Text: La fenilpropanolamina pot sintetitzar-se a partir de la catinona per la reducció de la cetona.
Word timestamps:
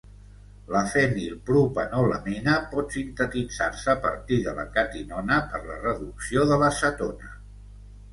La 0.75 0.79
fenilpropanolamina 0.91 2.55
pot 2.71 2.95
sintetitzar-se 2.97 3.91
a 3.93 3.95
partir 4.05 4.39
de 4.47 4.55
la 4.61 4.65
catinona 4.79 5.37
per 5.53 5.61
la 5.67 5.77
reducció 5.85 6.47
de 6.53 6.59
la 6.63 6.71
cetona. 6.79 7.31